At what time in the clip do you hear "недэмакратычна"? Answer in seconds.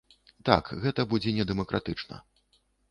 1.37-2.15